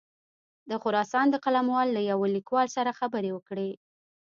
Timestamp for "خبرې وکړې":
2.99-3.69